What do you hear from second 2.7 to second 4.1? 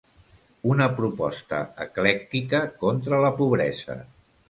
contra la pobresa.